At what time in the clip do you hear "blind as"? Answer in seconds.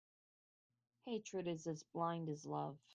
1.83-2.43